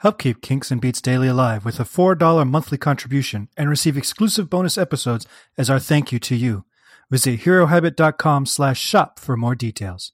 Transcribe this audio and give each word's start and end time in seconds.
Help 0.00 0.18
keep 0.18 0.40
Kinks 0.40 0.70
and 0.70 0.80
Beats 0.80 1.02
Daily 1.02 1.28
alive 1.28 1.66
with 1.66 1.78
a 1.78 1.84
$4 1.84 2.48
monthly 2.48 2.78
contribution 2.78 3.48
and 3.54 3.68
receive 3.68 3.98
exclusive 3.98 4.48
bonus 4.48 4.78
episodes 4.78 5.26
as 5.58 5.68
our 5.68 5.78
thank 5.78 6.10
you 6.10 6.18
to 6.20 6.34
you. 6.34 6.64
Visit 7.10 7.40
herohabit.com 7.40 8.46
slash 8.46 8.80
shop 8.80 9.18
for 9.18 9.36
more 9.36 9.54
details. 9.54 10.12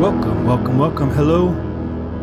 Welcome, 0.00 0.44
welcome, 0.46 0.78
welcome. 0.78 1.10
Hello. 1.10 1.54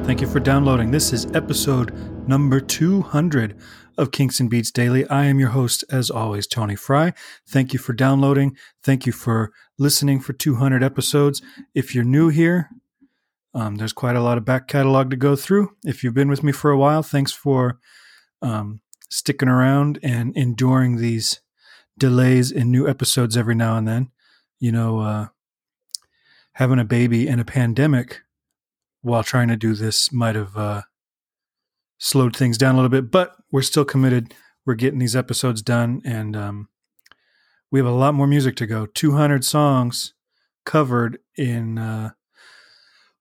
Thank 0.04 0.20
you 0.20 0.28
for 0.28 0.42
downloading. 0.42 0.92
This 0.92 1.14
is 1.14 1.28
episode 1.34 1.94
number 2.28 2.60
200 2.60 3.56
of 3.98 4.12
Kinks 4.12 4.40
and 4.40 4.50
Beats 4.50 4.72
Daily. 4.72 5.08
I 5.08 5.26
am 5.26 5.40
your 5.40 5.50
host, 5.50 5.84
as 5.90 6.10
always, 6.10 6.48
Tony 6.48 6.76
Fry. 6.76 7.14
Thank 7.48 7.74
you 7.74 7.80
for 7.80 7.94
downloading. 7.94 8.56
Thank 8.84 9.06
you 9.06 9.12
for 9.12 9.52
listening 9.78 10.20
for 10.20 10.34
200 10.34 10.84
episodes. 10.84 11.42
If 11.74 11.94
you're 11.94 12.04
new 12.04 12.30
here, 12.30 12.70
um, 13.54 13.76
there's 13.76 13.94
quite 13.94 14.16
a 14.16 14.22
lot 14.22 14.38
of 14.38 14.46
back 14.46 14.68
catalog 14.68 15.10
to 15.12 15.16
go 15.16 15.36
through. 15.36 15.76
If 15.86 16.04
you've 16.04 16.14
been 16.14 16.30
with 16.30 16.44
me 16.44 16.52
for 16.52 16.72
a 16.72 16.78
while, 16.78 17.04
thanks 17.04 17.32
for 17.32 17.80
um, 18.42 18.82
sticking 19.10 19.50
around 19.50 20.00
and 20.04 20.36
enduring 20.36 20.98
these 20.98 21.40
delays 21.98 22.52
in 22.52 22.72
new 22.72 22.88
episodes 22.88 23.38
every 23.38 23.56
now 23.56 23.78
and 23.78 23.88
then. 23.88 24.12
You 24.60 24.72
know, 24.72 25.00
uh, 25.00 25.28
having 26.54 26.80
a 26.80 26.86
baby 26.86 27.28
in 27.28 27.40
a 27.40 27.46
pandemic 27.46 28.22
while 29.02 29.24
trying 29.24 29.48
to 29.50 29.56
do 29.56 29.74
this 29.74 30.12
might 30.12 30.36
have 30.36 30.58
uh, 30.58 30.82
slowed 31.98 32.36
things 32.36 32.58
down 32.58 32.76
a 32.76 32.78
little 32.78 32.90
bit, 32.90 33.12
but 33.12 33.36
we're 33.52 33.62
still 33.62 33.86
committed. 33.86 34.34
We're 34.66 34.76
getting 34.76 35.00
these 35.00 35.16
episodes 35.16 35.62
done, 35.62 36.02
and 36.06 36.36
um, 36.36 36.70
we 37.72 37.80
have 37.80 37.88
a 37.88 37.92
lot 37.92 38.14
more 38.14 38.28
music 38.28 38.56
to 38.58 38.66
go. 38.66 38.86
200 38.86 39.44
songs 39.44 40.14
covered 40.66 41.20
in 41.38 41.78
uh, 41.78 42.12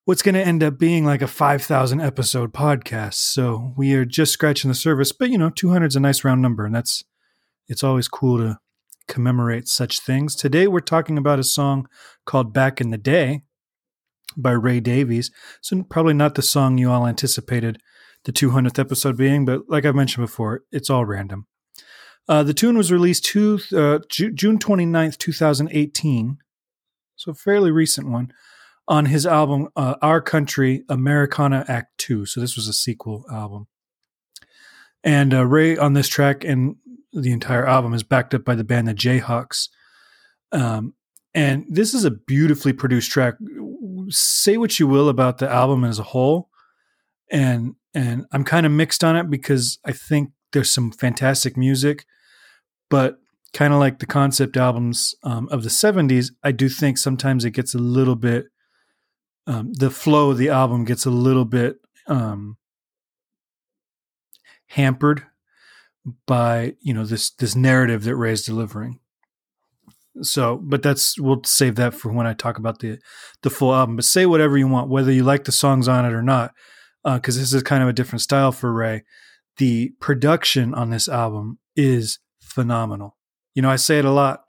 what's 0.05 0.23
going 0.23 0.35
to 0.35 0.45
end 0.45 0.63
up 0.63 0.79
being 0.79 1.05
like 1.05 1.23
a 1.23 1.27
5,000 1.27 2.01
episode 2.01 2.53
podcast. 2.53 3.15
So 3.15 3.75
we 3.77 3.95
are 3.95 4.05
just 4.05 4.33
scratching 4.33 4.69
the 4.69 4.75
surface, 4.75 5.13
but 5.13 5.31
you 5.31 5.39
know, 5.39 5.51
200 5.51 5.87
is 5.87 5.97
a 5.97 6.01
nice 6.01 6.25
round 6.25 6.43
number, 6.43 6.65
and 6.65 6.75
that's 6.75 7.05
it's 7.69 7.85
always 7.85 8.09
cool 8.09 8.39
to 8.39 8.59
commemorate 9.09 9.69
such 9.69 10.01
things. 10.01 10.35
Today 10.35 10.67
we're 10.67 10.81
talking 10.81 11.19
about 11.19 11.39
a 11.39 11.45
song 11.45 11.87
called 12.27 12.53
Back 12.53 12.81
in 12.81 12.91
the 12.91 12.99
Day 12.99 13.43
by 14.37 14.53
Ray 14.53 14.81
Davies. 14.81 15.31
So 15.61 15.83
probably 15.85 16.15
not 16.15 16.35
the 16.35 16.43
song 16.43 16.79
you 16.79 16.91
all 16.91 17.07
anticipated 17.07 17.79
the 18.25 18.33
200th 18.33 18.79
episode 18.79 19.17
being, 19.17 19.45
but 19.45 19.63
like 19.69 19.85
I've 19.85 19.95
mentioned 19.95 20.25
before, 20.25 20.63
it's 20.73 20.91
all 20.91 21.05
random. 21.05 21.47
Uh, 22.27 22.43
the 22.43 22.55
tune 22.55 22.77
was 22.77 22.91
released 22.91 23.25
to, 23.27 23.61
uh, 23.77 23.99
Ju- 24.09 24.33
June 24.33 24.59
29th, 24.59 25.19
2018, 25.19 26.39
so 27.17 27.31
a 27.31 27.35
fairly 27.35 27.71
recent 27.71 28.09
one, 28.09 28.33
on 28.89 29.07
his 29.07 29.27
album 29.27 29.69
uh, 29.77 29.95
Our 30.03 30.21
Country 30.21 30.85
Americana 30.89 31.65
Act 31.69 31.97
2. 31.99 32.27
So 32.27 32.41
this 32.41 32.57
was 32.57 32.69
a 32.69 32.73
sequel 32.73 33.25
album. 33.31 33.67
And 35.03 35.35
uh, 35.35 35.47
Ray 35.47 35.77
on 35.77 35.93
this 35.93 36.09
track 36.09 36.45
and 36.45 36.77
the 37.13 37.33
entire 37.33 37.67
album 37.67 37.95
is 37.95 38.03
backed 38.03 38.35
up 38.35 38.45
by 38.45 38.55
the 38.55 38.65
band 38.65 38.89
the 38.89 38.95
Jayhawks. 38.95 39.69
Um, 40.53 40.95
and 41.35 41.67
this 41.69 41.95
is 41.95 42.05
a 42.05 42.11
beautifully 42.11 42.73
produced 42.73 43.11
track. 43.11 43.35
Say 44.09 44.57
what 44.57 44.79
you 44.79 44.87
will 44.87 45.09
about 45.09 45.39
the 45.39 45.51
album 45.51 45.85
as 45.85 45.99
a 45.99 46.05
whole, 46.05 46.49
and 47.31 47.75
and 47.95 48.27
I'm 48.33 48.45
kind 48.45 48.67
of 48.67 48.73
mixed 48.73 49.05
on 49.05 49.17
it 49.17 49.31
because 49.31 49.79
I 49.85 49.93
think 49.93 50.31
there's 50.53 50.71
some 50.71 50.91
fantastic 50.91 51.57
music, 51.57 52.05
but 52.91 53.19
kind 53.53 53.73
of 53.73 53.79
like 53.79 54.01
the 54.01 54.07
concept 54.07 54.57
albums 54.57 55.15
um, 55.23 55.49
of 55.51 55.63
the 55.63 55.69
70s, 55.69 56.31
I 56.43 56.53
do 56.53 56.69
think 56.69 56.99
sometimes 56.99 57.45
it 57.45 57.53
gets 57.53 57.75
a 57.75 57.79
little 57.79 58.17
bit, 58.17 58.47
um, 59.47 59.73
the 59.75 59.91
flow 59.91 60.31
of 60.31 60.39
the 60.39 60.49
album 60.49 60.85
gets 60.85 61.07
a 61.07 61.11
little 61.11 61.45
bit 61.45 61.77
um, 62.09 62.57
hampered 64.69 65.25
by 66.27 66.75
you 66.81 66.93
know 66.93 67.05
this 67.05 67.31
this 67.31 67.57
narrative 67.57 68.05
that 68.05 68.17
Ray's 68.17 68.45
delivering. 68.45 69.01
So, 70.23 70.61
but 70.63 70.83
that's 70.83 71.19
we'll 71.19 71.43
save 71.45 71.77
that 71.77 71.95
for 71.95 72.13
when 72.13 72.27
I 72.27 72.35
talk 72.35 72.59
about 72.59 72.81
the 72.81 72.99
the 73.43 73.51
full 73.51 73.75
album. 73.75 73.97
But 73.97 74.05
say 74.05 74.27
whatever 74.27 74.57
you 74.57 74.69
want, 74.69 74.91
whether 74.91 75.11
you 75.11 75.25
like 75.25 75.45
the 75.45 75.53
songs 75.53 75.89
on 75.89 76.05
it 76.05 76.13
or 76.13 76.23
not 76.23 76.53
because 77.05 77.37
uh, 77.37 77.41
this 77.41 77.53
is 77.53 77.63
kind 77.63 77.83
of 77.83 77.89
a 77.89 77.93
different 77.93 78.23
style 78.23 78.53
for 78.53 78.73
Ray. 78.73 79.05
The 79.59 79.93
production 80.01 80.75
on 80.75 80.91
this 80.91 81.09
album 81.09 81.59
is 81.77 82.19
phenomenal. 82.41 83.17
You 83.55 83.63
know, 83.63 83.71
I 83.71 83.77
say 83.77 83.99
it 83.99 84.05
a 84.05 84.11
lot. 84.11 84.45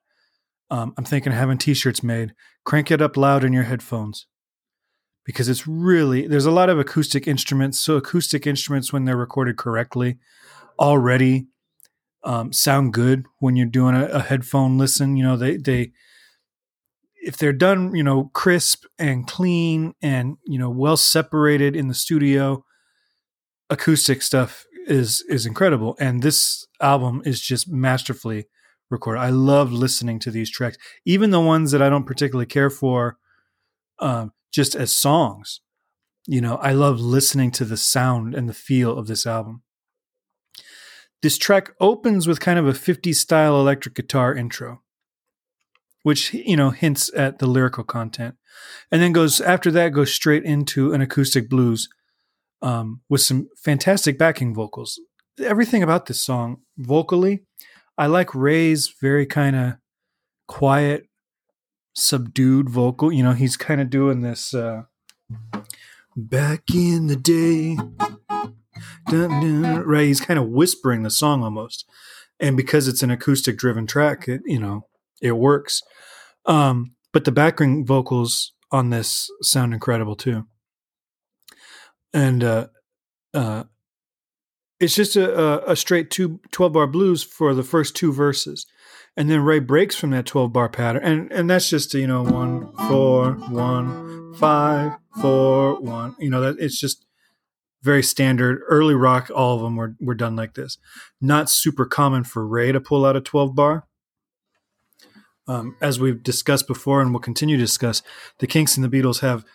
Um, 0.71 0.93
I'm 0.97 1.05
thinking 1.05 1.31
of 1.31 1.37
having 1.37 1.57
T-shirts 1.57 2.01
made. 2.01 2.33
Crank 2.63 2.89
it 2.89 3.01
up 3.01 3.17
loud 3.17 3.43
in 3.43 3.53
your 3.53 3.63
headphones 3.63 4.25
because 5.25 5.49
it's 5.49 5.67
really 5.67 6.27
there's 6.27 6.45
a 6.45 6.51
lot 6.51 6.69
of 6.69 6.79
acoustic 6.79 7.27
instruments. 7.27 7.79
So 7.79 7.97
acoustic 7.97 8.47
instruments, 8.47 8.93
when 8.93 9.05
they're 9.05 9.17
recorded 9.17 9.57
correctly, 9.57 10.17
already 10.79 11.47
um, 12.23 12.51
sound 12.51 12.93
good 12.93 13.25
when 13.39 13.55
you're 13.55 13.67
doing 13.67 13.95
a, 13.95 14.05
a 14.05 14.19
headphone 14.19 14.77
listen. 14.77 15.17
You 15.17 15.23
know, 15.23 15.37
they 15.37 15.57
they 15.57 15.91
if 17.25 17.37
they're 17.37 17.53
done, 17.53 17.95
you 17.95 18.03
know, 18.03 18.29
crisp 18.33 18.85
and 18.99 19.27
clean 19.27 19.93
and 20.01 20.37
you 20.45 20.59
know 20.59 20.69
well 20.69 20.95
separated 20.95 21.75
in 21.75 21.87
the 21.87 21.93
studio, 21.93 22.63
acoustic 23.69 24.21
stuff 24.21 24.65
is 24.87 25.25
is 25.27 25.45
incredible. 25.45 25.97
And 25.99 26.21
this 26.21 26.67
album 26.79 27.23
is 27.25 27.41
just 27.41 27.67
masterfully 27.67 28.45
recorded. 28.91 29.21
I 29.21 29.29
love 29.29 29.71
listening 29.73 30.19
to 30.19 30.31
these 30.31 30.51
tracks, 30.51 30.77
even 31.05 31.31
the 31.31 31.41
ones 31.41 31.71
that 31.71 31.81
I 31.81 31.89
don't 31.89 32.05
particularly 32.05 32.45
care 32.45 32.69
for, 32.69 33.17
um, 33.99 34.31
just 34.53 34.75
as 34.75 34.95
songs. 34.95 35.61
You 36.27 36.41
know, 36.41 36.55
I 36.57 36.73
love 36.73 36.99
listening 36.99 37.51
to 37.51 37.65
the 37.65 37.77
sound 37.77 38.35
and 38.35 38.47
the 38.47 38.53
feel 38.53 38.95
of 38.97 39.07
this 39.07 39.25
album. 39.25 39.63
This 41.23 41.37
track 41.39 41.71
opens 41.79 42.27
with 42.27 42.39
kind 42.39 42.59
of 42.59 42.67
a 42.67 42.73
50s 42.73 43.15
style 43.15 43.59
electric 43.59 43.95
guitar 43.95 44.35
intro 44.35 44.81
which 46.05 46.35
you 46.35 46.55
know 46.55 46.69
hints 46.69 47.09
at 47.15 47.39
the 47.39 47.47
lyrical 47.47 47.83
content, 47.83 48.35
and 48.91 49.01
then 49.01 49.11
goes 49.11 49.41
after 49.41 49.71
that 49.71 49.89
goes 49.89 50.13
straight 50.13 50.43
into 50.43 50.93
an 50.93 51.01
acoustic 51.01 51.49
blues 51.49 51.89
um, 52.61 53.01
with 53.09 53.21
some 53.21 53.49
fantastic 53.57 54.15
backing 54.15 54.53
vocals. 54.53 54.99
Everything 55.39 55.81
about 55.81 56.05
this 56.05 56.21
song 56.21 56.57
vocally, 56.77 57.41
I 57.97 58.05
like 58.05 58.35
Ray's 58.35 58.93
very 59.01 59.25
kind 59.25 59.55
of 59.55 59.73
quiet, 60.47 61.07
subdued 61.95 62.69
vocal. 62.69 63.11
You 63.11 63.23
know, 63.23 63.33
he's 63.33 63.57
kind 63.57 63.81
of 63.81 63.89
doing 63.89 64.21
this. 64.21 64.53
Uh, 64.53 64.83
Back 66.17 66.69
in 66.73 67.07
the 67.07 67.15
day, 67.17 67.77
right? 69.11 70.05
He's 70.05 70.21
kind 70.21 70.39
of 70.39 70.47
whispering 70.49 71.01
the 71.01 71.09
song 71.09 71.43
almost, 71.43 71.83
and 72.39 72.55
because 72.55 72.87
it's 72.87 73.01
an 73.01 73.09
acoustic 73.09 73.57
driven 73.57 73.85
track, 73.85 74.29
it 74.29 74.41
you 74.45 74.59
know 74.59 74.85
it 75.21 75.33
works. 75.33 75.81
Um, 76.45 76.95
but 77.13 77.25
the 77.25 77.31
background 77.31 77.87
vocals 77.87 78.53
on 78.71 78.89
this 78.89 79.29
sound 79.41 79.73
incredible 79.73 80.15
too. 80.15 80.45
And 82.13 82.43
uh, 82.43 82.67
uh, 83.33 83.63
it's 84.79 84.95
just 84.95 85.15
a, 85.15 85.71
a 85.71 85.75
straight 85.75 86.09
two, 86.09 86.39
12 86.51 86.73
bar 86.73 86.87
blues 86.87 87.23
for 87.23 87.53
the 87.53 87.63
first 87.63 87.95
two 87.95 88.11
verses. 88.11 88.65
And 89.17 89.29
then 89.29 89.41
Ray 89.41 89.59
breaks 89.59 89.95
from 89.95 90.11
that 90.11 90.25
12 90.25 90.51
bar 90.51 90.69
pattern. 90.69 91.03
And, 91.03 91.31
and 91.31 91.49
that's 91.49 91.69
just, 91.69 91.93
you 91.93 92.07
know, 92.07 92.23
one, 92.23 92.73
four, 92.89 93.31
one, 93.49 94.33
five, 94.35 94.97
four, 95.21 95.79
one. 95.79 96.15
You 96.19 96.29
know, 96.29 96.41
that 96.41 96.57
it's 96.59 96.79
just 96.79 97.05
very 97.81 98.03
standard. 98.03 98.59
Early 98.67 98.95
rock, 98.95 99.29
all 99.33 99.55
of 99.55 99.61
them 99.61 99.77
were, 99.77 99.95
were 100.01 100.15
done 100.15 100.35
like 100.35 100.55
this. 100.55 100.77
Not 101.21 101.49
super 101.49 101.85
common 101.85 102.25
for 102.25 102.45
Ray 102.45 102.71
to 102.73 102.81
pull 102.81 103.05
out 103.05 103.15
a 103.15 103.21
12 103.21 103.55
bar 103.55 103.87
um, 105.47 105.75
as 105.81 105.99
we've 105.99 106.23
discussed 106.23 106.67
before 106.67 107.01
and 107.01 107.13
will 107.13 107.19
continue 107.19 107.57
to 107.57 107.63
discuss, 107.63 108.01
the 108.39 108.47
Kinks 108.47 108.77
and 108.77 108.83
the 108.83 108.89
Beatles 108.89 109.19
have 109.19 109.45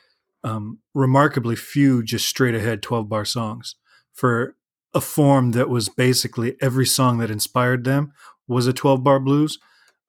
um, 0.44 0.78
remarkably 0.94 1.56
few 1.56 2.02
just 2.02 2.26
straight 2.26 2.54
ahead 2.54 2.82
12 2.82 3.08
bar 3.08 3.24
songs 3.24 3.76
for 4.12 4.56
a 4.94 5.00
form 5.00 5.52
that 5.52 5.68
was 5.68 5.88
basically 5.88 6.56
every 6.60 6.86
song 6.86 7.18
that 7.18 7.30
inspired 7.30 7.84
them 7.84 8.12
was 8.48 8.66
a 8.66 8.72
12 8.72 9.04
bar 9.04 9.20
blues. 9.20 9.58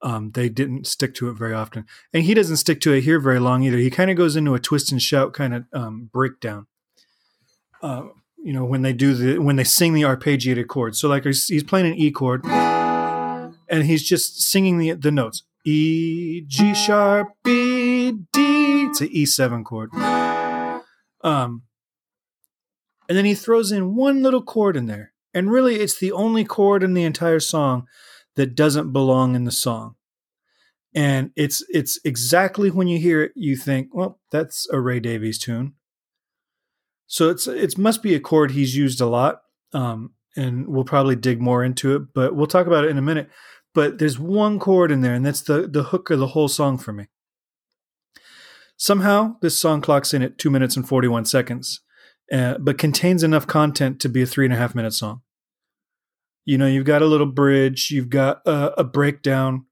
Um, 0.01 0.31
they 0.31 0.49
didn't 0.49 0.87
stick 0.87 1.13
to 1.15 1.29
it 1.29 1.33
very 1.33 1.53
often. 1.53 1.85
And 2.11 2.23
he 2.23 2.33
doesn't 2.33 2.57
stick 2.57 2.81
to 2.81 2.93
it 2.93 3.01
here 3.01 3.19
very 3.19 3.39
long 3.39 3.61
either. 3.63 3.77
He 3.77 3.91
kind 3.91 4.09
of 4.09 4.17
goes 4.17 4.35
into 4.35 4.55
a 4.55 4.59
twist 4.59 4.91
and 4.91 5.01
shout 5.01 5.33
kind 5.33 5.53
of 5.53 5.65
um, 5.73 6.09
breakdown. 6.11 6.65
Uh, 7.83 8.07
you 8.43 8.53
know, 8.53 8.65
when 8.65 8.81
they 8.81 8.93
do 8.93 9.13
the, 9.13 9.39
when 9.39 9.57
they 9.57 9.63
sing 9.63 9.93
the 9.93 10.01
arpeggiated 10.01 10.67
chords. 10.67 10.97
So 10.97 11.07
like 11.07 11.25
he's, 11.25 11.47
he's 11.47 11.63
playing 11.63 11.85
an 11.85 11.95
E 11.95 12.09
chord 12.09 12.43
and 12.45 13.83
he's 13.83 14.01
just 14.01 14.41
singing 14.41 14.79
the, 14.79 14.93
the 14.93 15.11
notes 15.11 15.43
E, 15.65 16.41
G 16.47 16.73
sharp, 16.73 17.29
B, 17.43 18.11
D. 18.33 18.83
It's 18.85 19.01
an 19.01 19.09
E7 19.09 19.63
chord. 19.65 19.91
Um, 21.23 21.63
and 23.09 23.17
then 23.17 23.25
he 23.25 23.35
throws 23.35 23.71
in 23.71 23.95
one 23.95 24.23
little 24.23 24.41
chord 24.41 24.75
in 24.77 24.87
there. 24.87 25.13
And 25.33 25.51
really, 25.51 25.75
it's 25.77 25.97
the 25.99 26.11
only 26.11 26.43
chord 26.45 26.83
in 26.83 26.93
the 26.93 27.03
entire 27.03 27.39
song 27.39 27.87
that 28.35 28.55
doesn't 28.55 28.91
belong 28.93 29.35
in 29.35 29.43
the 29.45 29.51
song. 29.51 29.95
and 30.93 31.31
it's 31.35 31.63
it's 31.69 31.99
exactly 32.03 32.69
when 32.69 32.87
you 32.87 32.99
hear 32.99 33.21
it 33.23 33.31
you 33.35 33.55
think 33.55 33.87
well 33.93 34.19
that's 34.31 34.67
a 34.71 34.79
ray 34.79 34.99
davies 34.99 35.39
tune 35.39 35.73
so 37.07 37.29
it's 37.29 37.47
it 37.47 37.77
must 37.77 38.03
be 38.03 38.13
a 38.13 38.19
chord 38.19 38.51
he's 38.51 38.75
used 38.75 38.99
a 38.99 39.05
lot 39.05 39.41
um, 39.73 40.11
and 40.35 40.67
we'll 40.67 40.83
probably 40.83 41.15
dig 41.15 41.39
more 41.41 41.63
into 41.63 41.95
it 41.95 42.01
but 42.13 42.35
we'll 42.35 42.47
talk 42.47 42.67
about 42.67 42.83
it 42.83 42.89
in 42.89 42.97
a 42.97 43.01
minute 43.01 43.29
but 43.73 43.99
there's 43.99 44.19
one 44.19 44.59
chord 44.59 44.91
in 44.91 45.01
there 45.01 45.13
and 45.13 45.25
that's 45.25 45.41
the 45.41 45.67
the 45.67 45.83
hook 45.83 46.09
of 46.09 46.19
the 46.19 46.27
whole 46.27 46.47
song 46.47 46.77
for 46.77 46.93
me 46.93 47.07
somehow 48.77 49.35
this 49.41 49.57
song 49.57 49.81
clocks 49.81 50.13
in 50.13 50.21
at 50.21 50.37
two 50.37 50.49
minutes 50.49 50.75
and 50.75 50.87
41 50.87 51.25
seconds 51.25 51.81
uh, 52.31 52.57
but 52.59 52.77
contains 52.77 53.23
enough 53.23 53.47
content 53.47 53.99
to 53.99 54.09
be 54.09 54.21
a 54.21 54.25
three 54.25 54.45
and 54.45 54.53
a 54.53 54.57
half 54.57 54.75
minute 54.75 54.93
song 54.93 55.21
you 56.45 56.57
know 56.57 56.67
you've 56.67 56.85
got 56.85 57.01
a 57.01 57.07
little 57.07 57.27
bridge 57.27 57.91
you've 57.91 58.09
got 58.09 58.41
a, 58.45 58.79
a 58.79 58.83
breakdown 58.83 59.65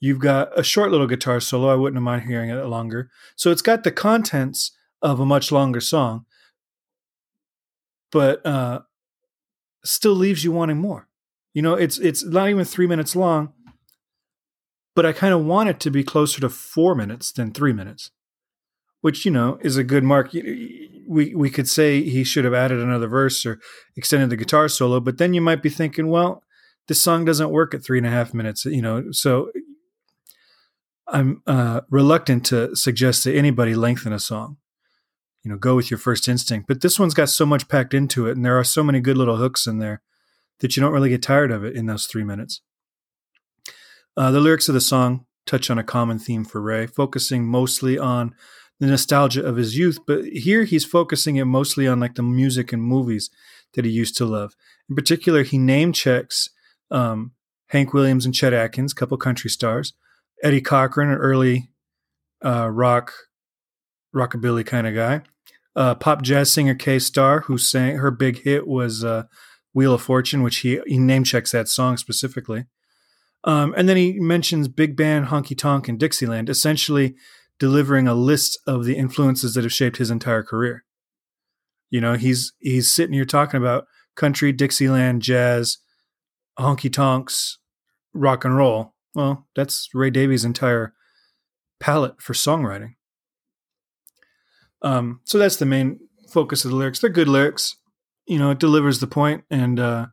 You've 0.00 0.18
got 0.18 0.58
a 0.58 0.64
short 0.64 0.90
little 0.90 1.06
guitar 1.06 1.40
solo. 1.40 1.68
I 1.68 1.74
wouldn't 1.74 2.02
mind 2.02 2.22
hearing 2.22 2.48
it 2.48 2.64
longer. 2.64 3.10
So 3.36 3.50
it's 3.50 3.60
got 3.60 3.84
the 3.84 3.92
contents 3.92 4.72
of 5.02 5.20
a 5.20 5.26
much 5.26 5.52
longer 5.52 5.80
song, 5.80 6.24
but 8.10 8.44
uh, 8.46 8.80
still 9.84 10.14
leaves 10.14 10.42
you 10.42 10.52
wanting 10.52 10.78
more. 10.78 11.06
You 11.52 11.62
know, 11.62 11.74
it's 11.74 11.98
it's 11.98 12.24
not 12.24 12.48
even 12.48 12.64
three 12.64 12.86
minutes 12.86 13.16
long, 13.16 13.52
but 14.94 15.04
I 15.04 15.12
kind 15.12 15.34
of 15.34 15.44
want 15.44 15.68
it 15.68 15.80
to 15.80 15.90
be 15.90 16.04
closer 16.04 16.40
to 16.40 16.48
four 16.48 16.94
minutes 16.94 17.32
than 17.32 17.52
three 17.52 17.72
minutes, 17.72 18.10
which 19.00 19.24
you 19.24 19.30
know 19.30 19.58
is 19.60 19.76
a 19.76 19.84
good 19.84 20.04
mark. 20.04 20.32
We 20.32 21.34
we 21.34 21.50
could 21.50 21.68
say 21.68 22.02
he 22.02 22.22
should 22.22 22.44
have 22.44 22.54
added 22.54 22.78
another 22.78 23.08
verse 23.08 23.44
or 23.44 23.58
extended 23.96 24.30
the 24.30 24.36
guitar 24.36 24.68
solo, 24.68 25.00
but 25.00 25.18
then 25.18 25.34
you 25.34 25.40
might 25.40 25.62
be 25.62 25.70
thinking, 25.70 26.08
well, 26.08 26.44
this 26.86 27.02
song 27.02 27.24
doesn't 27.24 27.50
work 27.50 27.74
at 27.74 27.82
three 27.82 27.98
and 27.98 28.06
a 28.06 28.10
half 28.10 28.32
minutes. 28.32 28.64
You 28.64 28.82
know, 28.82 29.10
so 29.10 29.50
I'm 31.08 31.42
uh, 31.48 31.80
reluctant 31.90 32.46
to 32.46 32.76
suggest 32.76 33.24
to 33.24 33.36
anybody 33.36 33.74
lengthen 33.74 34.12
a 34.12 34.20
song. 34.20 34.58
You 35.42 35.50
know, 35.50 35.56
go 35.56 35.74
with 35.74 35.90
your 35.90 35.98
first 35.98 36.28
instinct. 36.28 36.68
But 36.68 36.80
this 36.82 37.00
one's 37.00 37.14
got 37.14 37.30
so 37.30 37.44
much 37.44 37.66
packed 37.66 37.94
into 37.94 38.28
it, 38.28 38.36
and 38.36 38.44
there 38.44 38.58
are 38.58 38.64
so 38.64 38.84
many 38.84 39.00
good 39.00 39.16
little 39.18 39.38
hooks 39.38 39.66
in 39.66 39.78
there 39.78 40.02
that 40.60 40.76
you 40.76 40.82
don't 40.82 40.92
really 40.92 41.08
get 41.08 41.22
tired 41.22 41.50
of 41.50 41.64
it 41.64 41.74
in 41.74 41.86
those 41.86 42.06
three 42.06 42.24
minutes. 42.24 42.60
Uh, 44.16 44.30
the 44.30 44.40
lyrics 44.40 44.68
of 44.68 44.74
the 44.74 44.80
song 44.80 45.26
touch 45.46 45.70
on 45.70 45.78
a 45.78 45.84
common 45.84 46.18
theme 46.18 46.44
for 46.44 46.60
Ray, 46.60 46.86
focusing 46.86 47.46
mostly 47.46 47.98
on 47.98 48.34
the 48.78 48.86
nostalgia 48.86 49.44
of 49.44 49.56
his 49.56 49.76
youth. 49.76 49.98
But 50.06 50.24
here 50.26 50.64
he's 50.64 50.84
focusing 50.84 51.36
it 51.36 51.44
mostly 51.44 51.86
on 51.86 52.00
like 52.00 52.14
the 52.14 52.22
music 52.22 52.72
and 52.72 52.82
movies 52.82 53.30
that 53.74 53.84
he 53.84 53.90
used 53.90 54.16
to 54.16 54.24
love. 54.24 54.54
In 54.88 54.96
particular, 54.96 55.42
he 55.42 55.58
name 55.58 55.92
checks 55.92 56.50
um, 56.90 57.32
Hank 57.68 57.92
Williams 57.92 58.24
and 58.24 58.34
Chet 58.34 58.52
Atkins, 58.52 58.92
couple 58.92 59.16
country 59.16 59.50
stars. 59.50 59.92
Eddie 60.42 60.60
Cochran, 60.60 61.10
an 61.10 61.18
early 61.18 61.70
uh, 62.44 62.68
rock, 62.68 63.12
rockabilly 64.14 64.66
kind 64.66 64.86
of 64.86 64.94
guy. 64.94 65.22
Uh, 65.76 65.94
pop 65.94 66.22
jazz 66.22 66.50
singer 66.50 66.74
Kay 66.74 66.98
Starr, 66.98 67.42
who 67.42 67.58
sang 67.58 67.96
her 67.96 68.10
big 68.10 68.42
hit 68.42 68.66
was 68.66 69.04
uh, 69.04 69.24
"Wheel 69.72 69.94
of 69.94 70.02
Fortune," 70.02 70.42
which 70.42 70.58
he 70.58 70.80
he 70.86 70.98
name 70.98 71.24
checks 71.24 71.52
that 71.52 71.68
song 71.68 71.96
specifically. 71.96 72.66
Um, 73.44 73.74
and 73.76 73.88
then 73.88 73.96
he 73.96 74.20
mentions 74.20 74.68
big 74.68 74.96
band, 74.96 75.26
honky 75.26 75.56
tonk, 75.56 75.88
and 75.88 75.98
Dixieland, 75.98 76.50
essentially 76.50 77.14
delivering 77.58 78.06
a 78.06 78.14
list 78.14 78.58
of 78.66 78.84
the 78.84 78.96
influences 78.96 79.54
that 79.54 79.64
have 79.64 79.72
shaped 79.72 79.96
his 79.96 80.10
entire 80.10 80.42
career. 80.42 80.84
You 81.88 82.00
know, 82.00 82.14
he's 82.14 82.52
he's 82.58 82.92
sitting 82.92 83.14
here 83.14 83.24
talking 83.24 83.58
about 83.58 83.86
country, 84.14 84.52
Dixieland, 84.52 85.22
jazz, 85.22 85.78
honky 86.58 86.92
tonks, 86.92 87.58
rock 88.12 88.44
and 88.44 88.56
roll, 88.56 88.94
well, 89.14 89.46
that's 89.56 89.88
Ray 89.92 90.10
Davies' 90.10 90.44
entire 90.44 90.94
palette 91.80 92.20
for 92.20 92.32
songwriting. 92.32 92.94
Um, 94.82 95.20
so 95.24 95.38
that's 95.38 95.56
the 95.56 95.66
main 95.66 96.00
focus 96.30 96.64
of 96.64 96.70
the 96.70 96.76
lyrics. 96.76 97.00
They're 97.00 97.10
good 97.10 97.28
lyrics. 97.28 97.76
You 98.26 98.38
know, 98.38 98.50
it 98.50 98.58
delivers 98.58 99.00
the 99.00 99.06
point, 99.06 99.44
and 99.50 99.80
uh, 99.80 100.06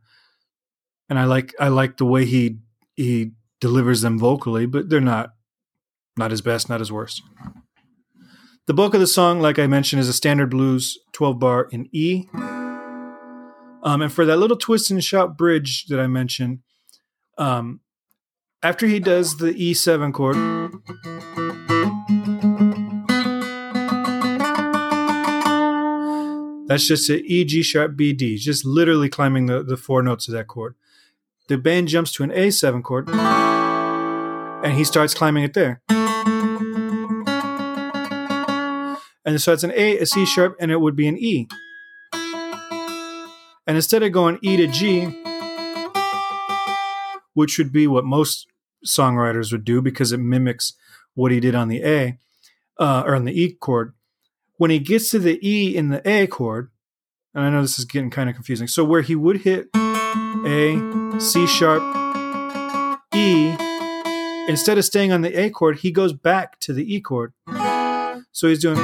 and 1.10 1.20
I 1.20 1.26
like 1.26 1.54
I 1.60 1.68
like 1.68 1.98
the 1.98 2.06
way 2.06 2.26
he 2.26 2.58
he 2.96 3.32
delivers 3.60 4.02
them 4.02 4.18
vocally, 4.18 4.66
but 4.66 4.90
they're 4.90 5.00
not 5.02 5.34
not 6.18 6.32
his 6.32 6.42
best, 6.42 6.70
not 6.70 6.80
his 6.80 6.92
worst. 6.92 7.22
The 8.66 8.74
bulk 8.74 8.94
of 8.94 9.00
the 9.00 9.08
song, 9.08 9.40
like 9.40 9.60
I 9.60 9.68
mentioned, 9.68 10.02
is 10.02 10.10
a 10.10 10.14
standard 10.14 10.50
blues 10.50 10.98
12 11.14 11.40
bar 11.40 11.70
in 11.72 11.88
E. 11.94 12.28
Um, 12.34 14.02
and 14.02 14.12
for 14.12 14.26
that 14.26 14.38
little 14.38 14.58
twist 14.58 14.92
and 14.92 15.02
shout 15.02 15.38
bridge 15.38 15.86
that 15.86 16.02
I 16.02 16.08
mentioned, 16.08 16.60
um, 17.38 17.80
after 18.62 18.86
he 18.88 19.00
does 19.00 19.38
the 19.38 19.54
E7 19.54 20.14
chord, 20.14 20.36
that's 26.68 26.86
just 26.86 27.10
an 27.10 27.22
E, 27.26 27.44
G 27.46 27.64
sharp, 27.64 27.96
B, 27.96 28.14
D, 28.14 28.38
just 28.38 28.66
literally 28.66 29.10
climbing 29.10 29.46
the, 29.46 29.64
the 29.64 29.78
four 29.78 30.04
notes 30.04 30.28
of 30.28 30.34
that 30.34 30.48
chord. 30.48 30.76
The 31.48 31.58
band 31.58 31.88
jumps 31.88 32.12
to 32.14 32.24
an 32.24 32.30
A7 32.30 32.84
chord, 32.84 33.10
and 33.10 34.74
he 34.74 34.84
starts 34.84 35.14
climbing 35.14 35.44
it 35.44 35.54
there. 35.54 35.82
And 39.26 39.42
so 39.42 39.54
it's 39.54 39.64
an 39.64 39.72
A, 39.76 40.00
a 40.00 40.06
C 40.06 40.26
sharp, 40.26 40.56
and 40.60 40.72
it 40.72 40.82
would 40.82 40.96
be 40.96 41.08
an 41.08 41.18
E. 41.18 41.48
And 43.66 43.76
instead 43.76 44.04
of 44.04 44.12
going 44.12 44.40
E 44.42 44.58
to 44.58 44.68
G, 44.68 45.06
which 47.34 47.58
would 47.58 47.72
be 47.72 47.88
what 47.88 48.04
most 48.04 48.48
songwriters 48.86 49.52
would 49.52 49.64
do 49.64 49.82
because 49.82 50.12
it 50.12 50.20
mimics 50.20 50.74
what 51.14 51.32
he 51.32 51.40
did 51.40 51.56
on 51.56 51.68
the 51.68 51.84
A 51.84 52.18
uh, 52.80 53.04
or 53.06 53.16
on 53.16 53.26
the 53.26 53.40
E 53.40 53.54
chord. 53.54 53.94
When 54.58 54.72
he 54.72 54.80
gets 54.80 55.12
to 55.12 55.20
the 55.20 55.40
E 55.48 55.76
in 55.76 55.90
the 55.90 56.02
A 56.10 56.26
chord, 56.26 56.72
and 57.36 57.46
I 57.46 57.52
know 57.52 57.62
this 57.62 57.78
is 57.78 57.86
getting 57.86 58.10
kind 58.10 58.28
of 58.28 58.34
confusing. 58.34 58.68
So 58.68 58.84
where 58.84 59.02
he 59.02 59.16
would 59.16 59.42
hit 59.42 59.70
A, 59.76 61.20
C 61.20 61.46
sharp, 61.46 61.84
E, 63.14 63.56
instead 64.50 64.80
of 64.80 64.86
staying 64.86 65.12
on 65.12 65.22
the 65.22 65.40
A 65.40 65.52
chord, 65.52 65.78
he 65.78 65.92
goes 65.92 66.14
back 66.14 66.60
to 66.62 66.74
the 66.74 66.92
E 66.92 67.00
chord. 67.00 67.34
So 68.32 68.48
he's 68.48 68.60
doing 68.60 68.78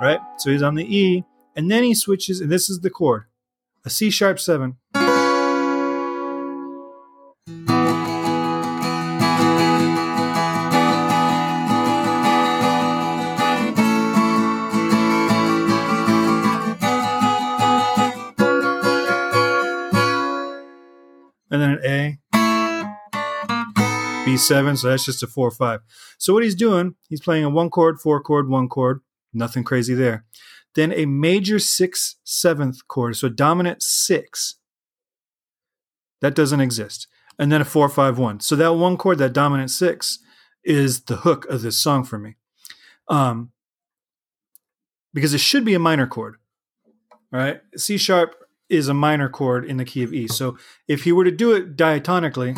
right? 0.00 0.20
So 0.36 0.52
he's 0.52 0.62
on 0.62 0.76
the 0.76 0.84
E, 0.84 1.24
and 1.56 1.68
then 1.68 1.82
he 1.82 1.94
switches, 1.96 2.40
and 2.40 2.52
this 2.52 2.70
is 2.70 2.80
the 2.80 2.90
chord, 2.90 3.24
a 3.84 3.90
C 3.90 4.08
sharp 4.10 4.38
seven. 4.38 4.76
And 21.54 21.62
then 21.62 21.70
an 21.70 21.80
A, 21.84 22.18
B7, 24.26 24.76
so 24.76 24.88
that's 24.88 25.04
just 25.04 25.22
a 25.22 25.28
4 25.28 25.52
5. 25.52 25.80
So 26.18 26.34
what 26.34 26.42
he's 26.42 26.56
doing, 26.56 26.96
he's 27.08 27.20
playing 27.20 27.44
a 27.44 27.48
one 27.48 27.70
chord, 27.70 28.00
four 28.00 28.20
chord, 28.20 28.48
one 28.48 28.68
chord, 28.68 29.02
Nothing 29.32 29.62
crazy 29.62 29.94
there. 29.94 30.24
Then 30.74 30.92
a 30.92 31.06
major 31.06 31.60
sixth 31.60 32.16
seventh 32.24 32.88
chord, 32.88 33.14
so 33.14 33.28
dominant 33.28 33.84
six. 33.84 34.56
That 36.20 36.34
doesn't 36.34 36.60
exist. 36.60 37.06
And 37.38 37.52
then 37.52 37.60
a 37.60 37.64
four 37.64 37.88
five 37.88 38.18
one. 38.18 38.40
So 38.40 38.56
that 38.56 38.74
one 38.74 38.96
chord, 38.96 39.18
that 39.18 39.32
dominant 39.32 39.70
six, 39.70 40.18
is 40.64 41.02
the 41.02 41.18
hook 41.18 41.44
of 41.46 41.62
this 41.62 41.78
song 41.78 42.02
for 42.02 42.18
me. 42.18 42.34
Um, 43.06 43.52
because 45.12 45.34
it 45.34 45.40
should 45.40 45.64
be 45.64 45.74
a 45.74 45.78
minor 45.78 46.08
chord. 46.08 46.38
Right? 47.30 47.60
C 47.76 47.96
sharp 47.96 48.34
is 48.76 48.88
a 48.88 48.94
minor 48.94 49.28
chord 49.28 49.64
in 49.64 49.76
the 49.76 49.84
key 49.84 50.02
of 50.02 50.12
E. 50.12 50.28
So 50.28 50.56
if 50.88 51.04
he 51.04 51.12
were 51.12 51.24
to 51.24 51.30
do 51.30 51.52
it 51.52 51.76
diatonically, 51.76 52.54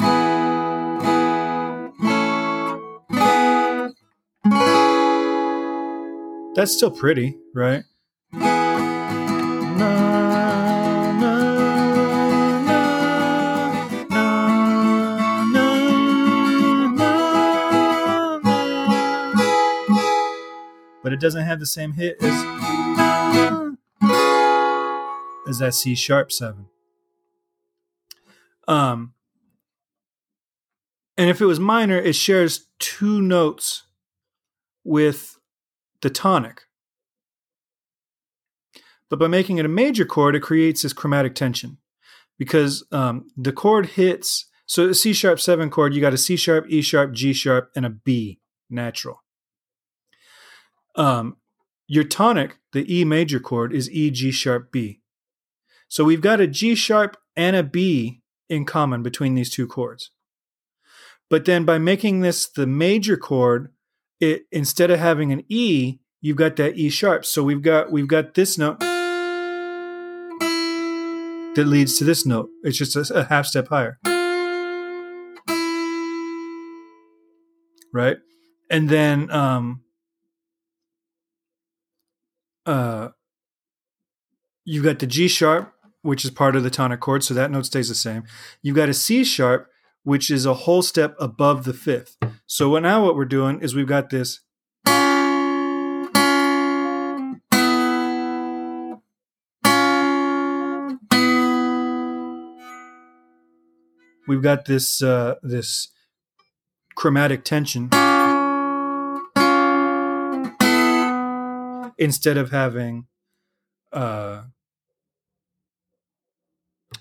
That's 6.56 6.72
still 6.72 6.90
pretty, 6.90 7.36
right? 7.54 7.84
But 21.02 21.12
it 21.12 21.20
doesn't 21.20 21.44
have 21.44 21.60
the 21.60 21.66
same 21.66 21.92
hit 21.92 22.16
as 22.22 22.32
as 25.48 25.58
that 25.58 25.74
C 25.74 25.94
sharp 25.94 26.32
seven. 26.32 26.66
Um, 28.68 29.14
and 31.16 31.30
if 31.30 31.40
it 31.40 31.46
was 31.46 31.60
minor, 31.60 31.98
it 31.98 32.14
shares 32.14 32.66
two 32.78 33.22
notes 33.22 33.84
with 34.84 35.38
the 36.02 36.10
tonic. 36.10 36.62
But 39.08 39.18
by 39.18 39.28
making 39.28 39.58
it 39.58 39.64
a 39.64 39.68
major 39.68 40.04
chord, 40.04 40.34
it 40.34 40.40
creates 40.40 40.82
this 40.82 40.92
chromatic 40.92 41.34
tension 41.34 41.78
because 42.38 42.84
um, 42.92 43.28
the 43.36 43.52
chord 43.52 43.86
hits. 43.86 44.46
So, 44.66 44.88
a 44.88 44.94
C 44.94 45.12
sharp 45.12 45.38
seven 45.38 45.70
chord, 45.70 45.94
you 45.94 46.00
got 46.00 46.12
a 46.12 46.18
C 46.18 46.36
sharp, 46.36 46.66
E 46.68 46.82
sharp, 46.82 47.12
G 47.12 47.32
sharp, 47.32 47.70
and 47.76 47.86
a 47.86 47.90
B 47.90 48.40
natural. 48.68 49.22
Um, 50.96 51.36
your 51.86 52.04
tonic, 52.04 52.58
the 52.72 52.92
E 52.92 53.04
major 53.04 53.38
chord, 53.38 53.72
is 53.72 53.88
E, 53.90 54.10
G 54.10 54.32
sharp, 54.32 54.72
B. 54.72 55.00
So 55.88 56.04
we've 56.04 56.20
got 56.20 56.40
a 56.40 56.46
G 56.46 56.74
sharp 56.74 57.16
and 57.36 57.56
a 57.56 57.62
B 57.62 58.22
in 58.48 58.64
common 58.64 59.02
between 59.02 59.34
these 59.34 59.50
two 59.50 59.66
chords. 59.66 60.10
But 61.28 61.44
then 61.44 61.64
by 61.64 61.78
making 61.78 62.20
this 62.20 62.48
the 62.48 62.66
major 62.66 63.16
chord, 63.16 63.72
it 64.20 64.46
instead 64.52 64.90
of 64.90 64.98
having 64.98 65.32
an 65.32 65.44
E, 65.48 65.98
you've 66.20 66.36
got 66.36 66.56
that 66.56 66.76
E 66.76 66.88
sharp. 66.88 67.24
So 67.24 67.42
we've 67.42 67.62
got 67.62 67.90
we've 67.90 68.08
got 68.08 68.34
this 68.34 68.56
note 68.56 68.80
that 71.56 71.64
leads 71.66 71.98
to 71.98 72.04
this 72.04 72.24
note. 72.26 72.48
It's 72.62 72.78
just 72.78 72.96
a, 72.96 73.12
a 73.14 73.24
half 73.24 73.46
step 73.46 73.68
higher. 73.68 73.98
Right? 77.92 78.18
And 78.70 78.88
then 78.88 79.30
um 79.30 79.82
uh 82.66 83.08
you've 84.64 84.84
got 84.84 84.98
the 84.98 85.06
G 85.06 85.28
sharp, 85.28 85.72
which 86.06 86.24
is 86.24 86.30
part 86.30 86.56
of 86.56 86.62
the 86.62 86.70
tonic 86.70 87.00
chord, 87.00 87.24
so 87.24 87.34
that 87.34 87.50
note 87.50 87.66
stays 87.66 87.88
the 87.88 87.94
same. 87.94 88.24
You've 88.62 88.76
got 88.76 88.88
a 88.88 88.94
C 88.94 89.24
sharp, 89.24 89.68
which 90.04 90.30
is 90.30 90.46
a 90.46 90.54
whole 90.54 90.82
step 90.82 91.16
above 91.18 91.64
the 91.64 91.74
fifth. 91.74 92.16
So 92.46 92.78
now 92.78 93.04
what 93.04 93.16
we're 93.16 93.24
doing 93.24 93.60
is 93.60 93.74
we've 93.74 93.86
got 93.86 94.10
this. 94.10 94.40
We've 104.28 104.42
got 104.42 104.64
this 104.64 105.02
uh, 105.02 105.36
this 105.42 105.88
chromatic 106.94 107.44
tension 107.44 107.90
instead 111.98 112.36
of 112.36 112.50
having 112.50 113.06
uh, 113.92 114.42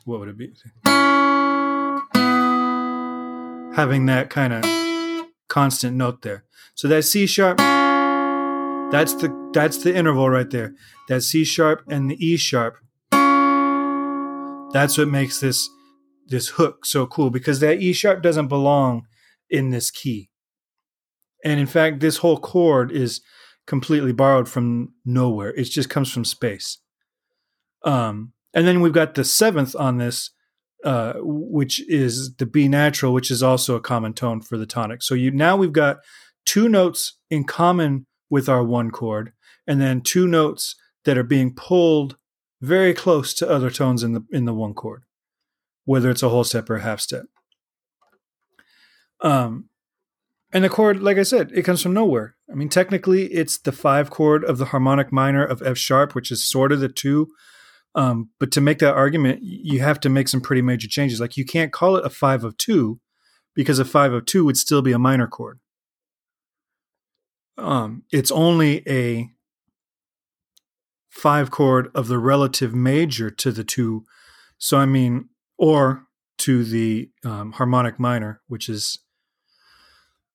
what 0.05 0.19
would 0.19 0.29
it 0.29 0.37
be? 0.37 0.53
Having 3.75 4.05
that 4.05 4.29
kind 4.29 4.53
of 4.53 4.63
constant 5.49 5.97
note 5.97 6.21
there. 6.21 6.45
So 6.75 6.87
that 6.87 7.03
C 7.03 7.25
sharp, 7.25 7.57
that's 8.91 9.13
the 9.15 9.49
that's 9.53 9.83
the 9.83 9.93
interval 9.95 10.29
right 10.29 10.49
there. 10.49 10.73
That 11.09 11.21
C 11.21 11.43
sharp 11.43 11.83
and 11.89 12.09
the 12.09 12.25
E 12.25 12.37
sharp. 12.37 12.77
That's 14.71 14.97
what 14.97 15.07
makes 15.07 15.39
this 15.39 15.69
this 16.27 16.49
hook 16.49 16.85
so 16.85 17.05
cool 17.05 17.29
because 17.29 17.59
that 17.59 17.81
E 17.81 17.91
sharp 17.93 18.21
doesn't 18.21 18.47
belong 18.47 19.07
in 19.49 19.69
this 19.71 19.91
key. 19.91 20.29
And 21.43 21.59
in 21.59 21.67
fact, 21.67 21.99
this 21.99 22.17
whole 22.17 22.39
chord 22.39 22.91
is 22.91 23.21
completely 23.67 24.11
borrowed 24.11 24.47
from 24.49 24.93
nowhere. 25.03 25.53
It 25.53 25.65
just 25.65 25.89
comes 25.89 26.11
from 26.11 26.25
space. 26.25 26.79
Um, 27.83 28.33
and 28.55 28.65
then 28.65 28.79
we've 28.79 28.93
got 28.93 29.13
the 29.13 29.25
seventh 29.25 29.75
on 29.75 29.97
this, 29.97 30.31
uh, 30.85 31.15
which 31.17 31.87
is 31.89 32.35
the 32.37 32.45
B 32.45 32.69
natural, 32.69 33.13
which 33.13 33.29
is 33.29 33.43
also 33.43 33.75
a 33.75 33.81
common 33.81 34.13
tone 34.13 34.41
for 34.41 34.57
the 34.57 34.65
tonic. 34.65 35.03
So 35.03 35.13
you 35.13 35.29
now 35.29 35.57
we've 35.57 35.73
got 35.73 35.97
two 36.45 36.69
notes 36.69 37.17
in 37.29 37.43
common 37.43 38.07
with 38.29 38.47
our 38.47 38.63
one 38.63 38.91
chord, 38.91 39.33
and 39.67 39.81
then 39.81 40.01
two 40.01 40.25
notes 40.25 40.75
that 41.03 41.17
are 41.17 41.23
being 41.23 41.53
pulled 41.53 42.17
very 42.61 42.93
close 42.93 43.33
to 43.35 43.49
other 43.49 43.69
tones 43.69 44.01
in 44.01 44.13
the 44.13 44.23
in 44.31 44.45
the 44.45 44.53
one 44.53 44.73
chord, 44.73 45.03
whether 45.83 46.09
it's 46.09 46.23
a 46.23 46.29
whole 46.29 46.45
step 46.45 46.69
or 46.69 46.77
a 46.77 46.81
half 46.81 47.01
step. 47.01 47.25
Um, 49.21 49.69
and 50.53 50.63
the 50.63 50.69
chord, 50.69 51.03
like 51.03 51.17
I 51.17 51.23
said, 51.23 51.51
it 51.53 51.63
comes 51.63 51.81
from 51.81 51.93
nowhere. 51.93 52.37
I 52.49 52.55
mean, 52.55 52.69
technically, 52.69 53.25
it's 53.33 53.57
the 53.57 53.73
five 53.73 54.09
chord 54.09 54.45
of 54.45 54.59
the 54.59 54.65
harmonic 54.65 55.11
minor 55.11 55.43
of 55.43 55.61
F 55.61 55.77
sharp, 55.77 56.15
which 56.15 56.31
is 56.31 56.41
sort 56.41 56.71
of 56.71 56.79
the 56.79 56.87
two 56.87 57.27
um, 57.95 58.29
but 58.39 58.51
to 58.51 58.61
make 58.61 58.79
that 58.79 58.93
argument, 58.93 59.39
you 59.41 59.79
have 59.79 59.99
to 60.01 60.09
make 60.09 60.27
some 60.27 60.41
pretty 60.41 60.61
major 60.61 60.87
changes. 60.87 61.21
Like 61.21 61.37
you 61.37 61.45
can't 61.45 61.71
call 61.71 61.95
it 61.95 62.05
a 62.05 62.09
five 62.09 62.43
of 62.43 62.57
two 62.57 62.99
because 63.55 63.79
a 63.79 63.85
five 63.85 64.11
of 64.11 64.25
two 64.25 64.43
would 64.43 64.57
still 64.57 64.81
be 64.81 64.91
a 64.91 64.99
minor 64.99 65.27
chord. 65.27 65.59
Um, 67.57 68.03
it's 68.11 68.31
only 68.31 68.83
a 68.87 69.29
five 71.09 71.49
chord 71.49 71.89
of 71.95 72.09
the 72.09 72.19
relative 72.19 72.75
major 72.75 73.29
to 73.29 73.51
the 73.53 73.63
two. 73.63 74.03
So, 74.57 74.77
I 74.77 74.85
mean, 74.85 75.29
or 75.57 76.03
to 76.39 76.65
the 76.65 77.09
um, 77.23 77.53
harmonic 77.53 77.97
minor, 77.97 78.41
which 78.47 78.67
is 78.67 78.99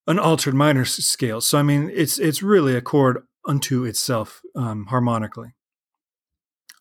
an 0.07 0.19
altered 0.19 0.55
minor 0.55 0.87
scale. 0.87 1.43
So, 1.43 1.59
I 1.59 1.63
mean, 1.63 1.91
it's 1.93 2.19
it's 2.19 2.43
really 2.43 2.75
a 2.75 2.81
chord 2.81 3.19
unto 3.47 3.85
itself 3.85 4.41
um, 4.57 4.87
harmonically. 4.87 5.53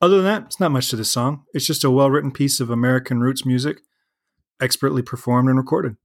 Other 0.02 0.18
than 0.18 0.26
that, 0.26 0.44
it's 0.46 0.60
not 0.60 0.72
much 0.72 0.90
to 0.90 0.96
this 0.96 1.12
song. 1.12 1.44
It's 1.54 1.66
just 1.66 1.84
a 1.84 1.92
well 1.92 2.10
written 2.10 2.32
piece 2.32 2.60
of 2.60 2.70
American 2.70 3.20
roots 3.20 3.46
music, 3.46 3.82
expertly 4.62 5.02
performed 5.02 5.50
and 5.50 5.58
recorded. 5.58 5.98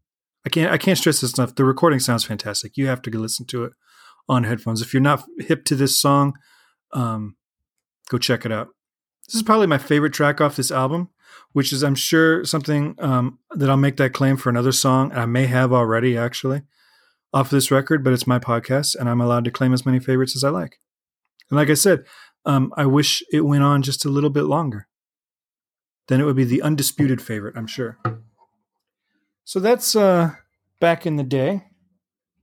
I 0.45 0.49
can't 0.49 0.73
I 0.73 0.79
can't 0.79 0.99
stress 0.99 1.21
this 1.21 1.39
enough. 1.39 1.55
The 1.55 1.65
recording 1.65 2.01
sounds 2.01 2.25
fantastic. 2.25 2.77
You 2.77 2.87
have 2.89 3.03
to 3.03 3.11
listen 3.11 3.47
to 3.47 3.65
it 3.65 3.73
on 4.29 4.45
headphones. 4.45 4.83
If 4.83 4.93
you're 4.93 5.03
not 5.03 5.25
hip 5.39 5.65
to 5.67 5.77
this 5.77 5.99
song, 5.99 6.35
um, 6.93 7.37
go 8.09 8.19
check 8.19 8.45
it 8.45 8.53
out. 8.53 8.69
This 9.27 9.37
is 9.37 9.43
probably 9.43 9.67
my 9.67 9.79
favorite 9.79 10.13
track 10.13 10.41
off 10.41 10.57
this 10.57 10.71
album, 10.71 11.09
which 11.53 11.73
is 11.73 11.83
I'm 11.83 11.95
sure 11.95 12.45
something 12.45 12.97
um, 12.99 13.39
that 13.53 13.71
I'll 13.71 13.77
make 13.77 13.97
that 13.97 14.13
claim 14.13 14.37
for 14.37 14.51
another 14.51 14.73
song. 14.73 15.13
I 15.13 15.25
may 15.25 15.47
have 15.47 15.73
already 15.73 16.17
actually 16.17 16.63
off 17.33 17.47
of 17.47 17.51
this 17.51 17.71
record, 17.71 18.05
but 18.05 18.13
it's 18.13 18.27
my 18.27 18.39
podcast, 18.39 18.95
and 18.97 19.09
I'm 19.09 19.21
allowed 19.21 19.45
to 19.45 19.51
claim 19.51 19.73
as 19.73 19.87
many 19.87 19.99
favorites 19.99 20.37
as 20.37 20.45
I 20.45 20.51
like. 20.51 20.79
And 21.51 21.57
like 21.59 21.71
I 21.71 21.75
said, 21.75 22.05
um, 22.47 22.73
I 22.77 22.87
wish 22.87 23.23
it 23.33 23.43
went 23.43 23.63
on 23.63 23.83
just 23.83 24.05
a 24.05 24.09
little 24.11 24.31
bit 24.31 24.45
longer. 24.45 24.89
Then 26.09 26.21
it 26.21 26.25
would 26.25 26.37
be 26.37 26.45
the 26.45 26.63
undisputed 26.63 27.23
favorite, 27.23 27.57
I'm 27.57 27.67
sure. 27.67 27.99
So 29.45 29.61
that's 29.61 29.97
uh, 29.97 30.33
back 30.81 31.07
in 31.07 31.17
the 31.17 31.23
day 31.23 31.65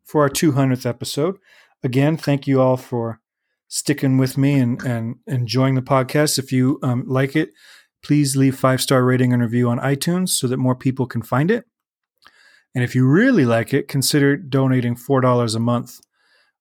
for 0.03 0.21
our 0.21 0.29
200th 0.29 0.85
episode. 0.85 1.37
Again, 1.83 2.17
thank 2.17 2.47
you 2.47 2.61
all 2.61 2.77
for 2.77 3.19
sticking 3.67 4.17
with 4.17 4.37
me 4.37 4.59
and, 4.59 4.81
and 4.83 5.15
enjoying 5.27 5.75
the 5.75 5.81
podcast. 5.81 6.37
If 6.37 6.51
you 6.51 6.79
um, 6.83 7.03
like 7.07 7.35
it, 7.35 7.49
please 8.03 8.35
leave 8.35 8.57
five 8.57 8.81
star 8.81 9.03
rating 9.03 9.33
and 9.33 9.41
review 9.41 9.69
on 9.69 9.79
iTunes 9.79 10.29
so 10.29 10.47
that 10.47 10.57
more 10.57 10.75
people 10.75 11.05
can 11.05 11.21
find 11.21 11.49
it. 11.49 11.65
And 12.73 12.83
if 12.83 12.95
you 12.95 13.07
really 13.07 13.45
like 13.45 13.73
it, 13.73 13.87
consider 13.87 14.37
donating 14.37 14.95
four 14.95 15.21
dollars 15.21 15.55
a 15.55 15.59
month, 15.59 15.99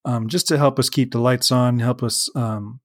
um, 0.04 0.28
just 0.28 0.48
to 0.48 0.58
help 0.58 0.78
us 0.78 0.90
keep 0.90 1.12
the 1.12 1.20
lights 1.20 1.52
on, 1.52 1.78
help 1.78 2.02
us 2.02 2.28
um, 2.34 2.80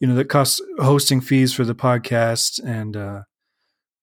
you 0.00 0.06
know 0.06 0.14
that 0.14 0.28
costs 0.28 0.60
hosting 0.78 1.20
fees 1.20 1.52
for 1.52 1.64
the 1.64 1.74
podcast 1.74 2.62
and 2.64 2.96
uh, 2.96 3.22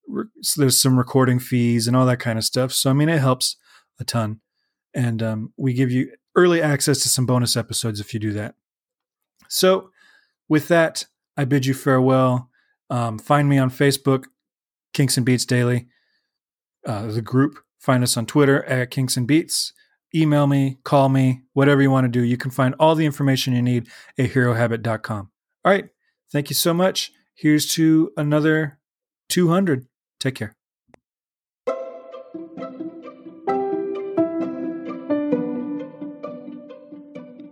re- 0.08 0.24
so 0.42 0.60
there's 0.60 0.80
some 0.80 0.98
recording 0.98 1.38
fees 1.38 1.86
and 1.86 1.96
all 1.96 2.06
that 2.06 2.18
kind 2.20 2.38
of 2.38 2.44
stuff. 2.44 2.72
So 2.72 2.90
i 2.90 2.92
mean 2.92 3.08
it 3.08 3.20
helps 3.20 3.56
a 4.00 4.04
ton. 4.04 4.40
And 4.92 5.22
um, 5.22 5.52
we 5.56 5.72
give 5.72 5.90
you 5.90 6.12
early 6.36 6.62
access 6.62 7.00
to 7.00 7.08
some 7.08 7.26
bonus 7.26 7.56
episodes 7.56 8.00
if 8.00 8.14
you 8.14 8.20
do 8.20 8.32
that. 8.32 8.54
So 9.48 9.90
with 10.48 10.68
that 10.68 11.06
i 11.36 11.44
bid 11.44 11.66
you 11.66 11.74
farewell. 11.74 12.50
Um, 12.90 13.18
find 13.18 13.48
me 13.48 13.58
on 13.58 13.70
facebook 13.70 14.24
kinks 14.92 15.16
and 15.16 15.26
beats 15.26 15.44
daily. 15.44 15.88
Uh, 16.86 17.06
the 17.06 17.22
group 17.22 17.58
find 17.78 18.02
us 18.02 18.16
on 18.16 18.26
twitter 18.26 18.64
at 18.64 18.90
kinks 18.90 19.16
and 19.16 19.26
beats. 19.26 19.72
Email 20.14 20.46
me 20.46 20.78
call 20.84 21.08
me 21.08 21.42
whatever 21.54 21.82
you 21.82 21.90
want 21.90 22.04
to 22.04 22.08
do. 22.08 22.22
You 22.22 22.36
can 22.36 22.50
find 22.50 22.74
all 22.78 22.94
the 22.94 23.06
information 23.06 23.52
you 23.52 23.62
need 23.62 23.88
at 24.18 24.30
herohabit.com 24.30 25.30
all 25.64 25.72
right. 25.72 25.88
Thank 26.30 26.50
you 26.50 26.54
so 26.54 26.74
much. 26.74 27.12
Here's 27.34 27.66
to 27.74 28.12
another 28.16 28.78
200. 29.28 29.86
Take 30.20 30.34
care. 30.34 30.54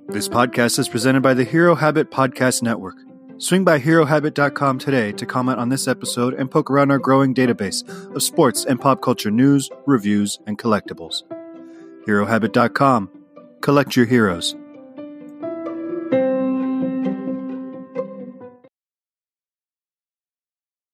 This 0.09 0.28
podcast 0.28 0.78
is 0.78 0.90
presented 0.90 1.23
by 1.23 1.33
the 1.33 1.45
Hero 1.45 1.75
Habit 1.75 2.11
Podcast 2.11 2.62
Network. 2.62 2.97
Swing 3.38 3.64
by 3.64 3.81
HeroHabit.com 3.81 4.78
today 4.78 5.11
to 5.12 5.26
comment 5.26 5.59
on 5.59 5.71
this 5.71 5.88
episode 5.88 6.35
and 6.35 6.50
poke 6.50 6.71
around 6.71 6.90
our 6.90 6.99
growing 6.99 7.35
database 7.35 7.83
of 8.14 8.23
sports 8.23 8.64
and 8.64 8.81
pop 8.81 9.00
culture 9.00 9.31
news, 9.31 9.71
reviews, 9.87 10.38
and 10.47 10.59
collectibles. 10.59 11.23
HeroHabit.com. 12.07 13.11
Collect 13.62 13.97
your 13.97 14.07
heroes. 14.07 14.54